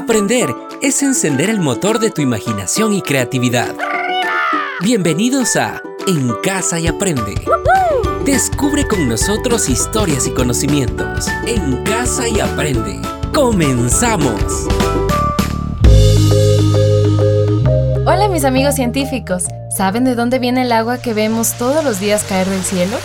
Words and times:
Aprender 0.00 0.48
es 0.80 1.02
encender 1.02 1.50
el 1.50 1.60
motor 1.60 1.98
de 1.98 2.08
tu 2.08 2.22
imaginación 2.22 2.94
y 2.94 3.02
creatividad. 3.02 3.74
Bienvenidos 4.80 5.56
a 5.56 5.82
En 6.08 6.32
Casa 6.42 6.80
y 6.80 6.86
Aprende. 6.86 7.34
Descubre 8.24 8.88
con 8.88 9.10
nosotros 9.10 9.68
historias 9.68 10.26
y 10.26 10.30
conocimientos. 10.30 11.28
En 11.46 11.84
Casa 11.84 12.26
y 12.26 12.40
Aprende. 12.40 12.98
¡Comenzamos! 13.34 14.66
Hola 18.06 18.28
mis 18.32 18.46
amigos 18.46 18.76
científicos. 18.76 19.44
¿Saben 19.68 20.04
de 20.04 20.14
dónde 20.14 20.38
viene 20.38 20.62
el 20.62 20.72
agua 20.72 20.96
que 20.96 21.12
vemos 21.12 21.52
todos 21.58 21.84
los 21.84 22.00
días 22.00 22.24
caer 22.24 22.48
del 22.48 22.64
cielo? 22.64 22.96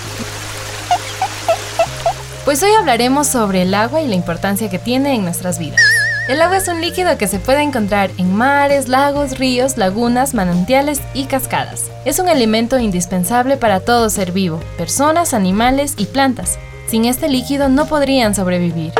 Pues 2.46 2.64
hoy 2.64 2.71
hablaremos 2.80 3.27
sobre 3.27 3.64
el 3.64 3.73
agua 3.73 4.02
y 4.02 4.07
la 4.07 4.16
importancia 4.16 4.70
que 4.70 4.80
tiene 4.80 5.14
en 5.14 5.23
nuestras 5.23 5.59
vidas. 5.59 5.82
El 6.28 6.42
agua 6.42 6.58
es 6.58 6.68
un 6.68 6.82
líquido 6.82 7.20
que 7.20 7.28
se 7.28 7.38
puede 7.38 7.62
encontrar 7.62 8.10
en 8.18 8.36
mares, 8.36 8.88
lagos, 8.88 9.38
ríos, 9.38 9.78
lagunas, 9.78 10.34
manantiales 10.34 11.00
y 11.14 11.26
cascadas. 11.26 11.92
Es 12.04 12.18
un 12.18 12.28
elemento 12.28 12.80
indispensable 12.80 13.58
para 13.58 13.80
todo 13.80 14.10
ser 14.10 14.32
vivo, 14.32 14.60
personas, 14.76 15.36
animales 15.36 15.94
y 15.98 16.06
plantas. 16.06 16.58
Sin 16.88 17.06
este 17.06 17.30
líquido 17.30 17.70
no 17.70 17.86
podrían 17.86 18.34
sobrevivir. 18.34 18.92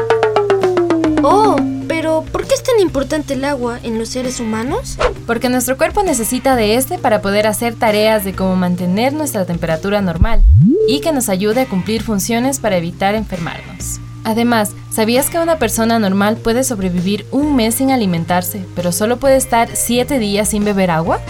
Oh, 1.24 1.56
pero 1.88 2.24
¿por 2.32 2.46
qué 2.46 2.54
es 2.54 2.62
tan 2.62 2.80
importante 2.80 3.34
el 3.34 3.44
agua 3.46 3.80
en 3.82 3.98
los 3.98 4.10
seres 4.10 4.40
humanos? 4.40 5.00
Porque 5.26 5.50
nuestro 5.50 5.78
cuerpo 5.78 6.04
necesita 6.04 6.56
de 6.56 6.76
este 6.76 7.00
para 7.00 7.24
poder 7.24 7.48
hacer 7.48 7.74
tareas 7.74 8.24
de 8.24 8.36
como 8.36 8.56
mantener 8.56 9.14
nuestra 9.14 9.46
temperatura 9.46 10.00
normal 10.00 10.44
y 10.88 11.00
que 11.00 11.12
nos 11.12 11.30
ayude 11.30 11.62
a 11.62 11.66
cumplir 11.66 12.04
funciones 12.04 12.60
para 12.60 12.78
evitar 12.78 13.16
enfermarnos. 13.16 14.00
Además, 14.26 14.72
¿sabías 14.90 15.30
que 15.30 15.38
una 15.38 15.60
persona 15.60 16.00
normal 16.00 16.38
puede 16.38 16.64
sobrevivir 16.64 17.28
un 17.32 17.56
mes 17.56 17.76
sin 17.76 17.92
alimentarse, 17.92 18.66
pero 18.76 18.92
solo 18.92 19.18
puede 19.18 19.36
estar 19.36 19.70
7 19.72 20.18
días 20.18 20.50
sin 20.50 20.66
beber 20.66 20.90
agua? 20.90 21.22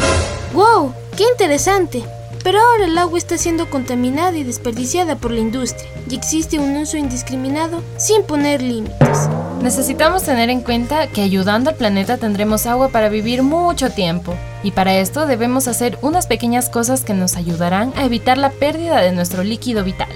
¡Wow! 0.53 0.93
¡Qué 1.17 1.23
interesante! 1.29 2.03
Pero 2.41 2.59
ahora 2.61 2.85
el 2.85 2.97
agua 2.97 3.17
está 3.17 3.37
siendo 3.37 3.69
contaminada 3.69 4.37
y 4.37 4.43
desperdiciada 4.43 5.17
por 5.17 5.31
la 5.31 5.41
industria 5.41 5.89
y 6.09 6.15
existe 6.15 6.57
un 6.57 6.77
uso 6.77 6.95
indiscriminado 6.95 7.81
sin 7.97 8.23
poner 8.23 8.61
límites. 8.61 9.27
Necesitamos 9.61 10.23
tener 10.23 10.49
en 10.49 10.61
cuenta 10.61 11.07
que 11.07 11.21
ayudando 11.21 11.71
al 11.71 11.75
planeta 11.75 12.17
tendremos 12.17 12.65
agua 12.65 12.89
para 12.89 13.09
vivir 13.09 13.43
mucho 13.43 13.89
tiempo 13.89 14.35
y 14.63 14.71
para 14.71 14.95
esto 14.95 15.25
debemos 15.25 15.67
hacer 15.67 15.97
unas 16.01 16.27
pequeñas 16.27 16.69
cosas 16.69 17.03
que 17.03 17.13
nos 17.13 17.35
ayudarán 17.35 17.91
a 17.97 18.05
evitar 18.05 18.37
la 18.37 18.51
pérdida 18.51 19.01
de 19.01 19.11
nuestro 19.11 19.43
líquido 19.43 19.83
vital. 19.83 20.09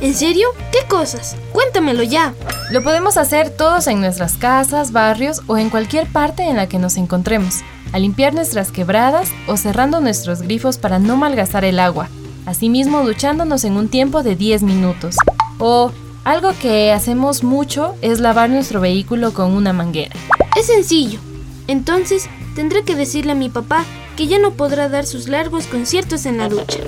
¿En 0.00 0.14
serio? 0.14 0.48
¿Qué 0.72 0.86
cosas? 0.88 1.36
Cuéntamelo 1.52 2.02
ya. 2.02 2.34
Lo 2.70 2.82
podemos 2.82 3.16
hacer 3.16 3.48
todos 3.48 3.86
en 3.86 4.00
nuestras 4.00 4.36
casas, 4.36 4.92
barrios 4.92 5.40
o 5.46 5.56
en 5.56 5.70
cualquier 5.70 6.06
parte 6.06 6.42
en 6.42 6.56
la 6.56 6.68
que 6.68 6.78
nos 6.78 6.98
encontremos, 6.98 7.62
a 7.92 7.98
limpiar 7.98 8.34
nuestras 8.34 8.70
quebradas 8.70 9.30
o 9.46 9.56
cerrando 9.56 10.00
nuestros 10.00 10.42
grifos 10.42 10.76
para 10.76 10.98
no 10.98 11.16
malgastar 11.16 11.64
el 11.64 11.80
agua, 11.80 12.08
asimismo 12.44 13.04
duchándonos 13.04 13.64
en 13.64 13.78
un 13.78 13.88
tiempo 13.88 14.22
de 14.22 14.36
10 14.36 14.64
minutos. 14.64 15.16
O 15.58 15.92
algo 16.24 16.50
que 16.60 16.92
hacemos 16.92 17.42
mucho 17.42 17.94
es 18.02 18.20
lavar 18.20 18.50
nuestro 18.50 18.82
vehículo 18.82 19.32
con 19.32 19.52
una 19.52 19.72
manguera. 19.72 20.14
Es 20.58 20.66
sencillo. 20.66 21.20
Entonces, 21.68 22.28
tendré 22.54 22.82
que 22.84 22.96
decirle 22.96 23.32
a 23.32 23.36
mi 23.36 23.48
papá 23.48 23.84
que 24.16 24.26
ya 24.26 24.38
no 24.38 24.50
podrá 24.52 24.90
dar 24.90 25.06
sus 25.06 25.28
largos 25.28 25.66
conciertos 25.66 26.26
en 26.26 26.36
la 26.36 26.50
ducha. 26.50 26.80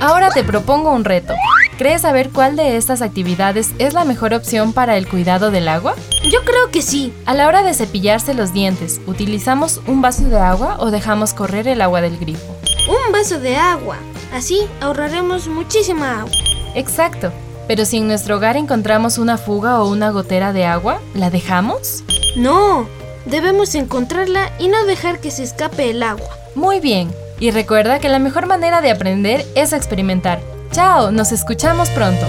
Ahora 0.00 0.30
te 0.30 0.44
propongo 0.44 0.92
un 0.92 1.04
reto. 1.04 1.34
¿Crees 1.78 2.02
saber 2.02 2.30
cuál 2.30 2.56
de 2.56 2.78
estas 2.78 3.02
actividades 3.02 3.72
es 3.78 3.92
la 3.92 4.06
mejor 4.06 4.32
opción 4.32 4.72
para 4.72 4.96
el 4.96 5.06
cuidado 5.06 5.50
del 5.50 5.68
agua? 5.68 5.94
Yo 6.22 6.42
creo 6.42 6.70
que 6.72 6.80
sí. 6.80 7.12
A 7.26 7.34
la 7.34 7.46
hora 7.46 7.62
de 7.62 7.74
cepillarse 7.74 8.32
los 8.32 8.54
dientes, 8.54 8.98
¿utilizamos 9.06 9.82
un 9.86 10.00
vaso 10.00 10.24
de 10.24 10.38
agua 10.38 10.76
o 10.78 10.90
dejamos 10.90 11.34
correr 11.34 11.68
el 11.68 11.82
agua 11.82 12.00
del 12.00 12.16
grifo? 12.16 12.56
Un 12.88 13.12
vaso 13.12 13.40
de 13.40 13.56
agua. 13.56 13.98
Así 14.32 14.60
ahorraremos 14.80 15.48
muchísima 15.48 16.20
agua. 16.20 16.32
Exacto. 16.74 17.30
Pero 17.68 17.84
si 17.84 17.98
en 17.98 18.06
nuestro 18.06 18.36
hogar 18.36 18.56
encontramos 18.56 19.18
una 19.18 19.36
fuga 19.36 19.82
o 19.82 19.90
una 19.90 20.08
gotera 20.10 20.54
de 20.54 20.64
agua, 20.64 21.02
¿la 21.12 21.28
dejamos? 21.28 22.04
No, 22.36 22.88
debemos 23.26 23.74
encontrarla 23.74 24.50
y 24.58 24.68
no 24.68 24.86
dejar 24.86 25.20
que 25.20 25.30
se 25.30 25.42
escape 25.42 25.90
el 25.90 26.02
agua. 26.02 26.30
Muy 26.54 26.80
bien. 26.80 27.10
Y 27.38 27.50
recuerda 27.50 27.98
que 27.98 28.08
la 28.08 28.18
mejor 28.18 28.46
manera 28.46 28.80
de 28.80 28.90
aprender 28.90 29.44
es 29.54 29.74
experimentar. 29.74 30.40
Chao, 30.76 31.10
nos 31.10 31.32
escuchamos 31.32 31.88
pronto. 31.88 32.26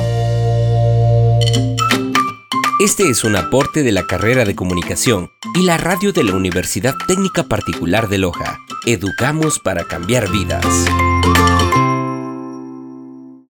Este 2.80 3.09
es 3.09 3.25
un 3.25 3.35
aporte 3.35 3.84
de 3.84 3.91
la 3.91 4.08
carrera 4.08 4.46
de 4.46 4.56
comunicación 4.56 5.30
y 5.53 5.63
la 5.63 5.78
radio 5.78 6.13
de 6.13 6.24
la 6.24 6.34
Universidad 6.34 6.96
Técnica 7.09 7.44
Particular 7.44 8.08
de 8.08 8.19
Loja. 8.19 8.59
Educamos 8.85 9.59
para 9.59 9.84
cambiar 9.84 10.31
vidas. 10.31 10.63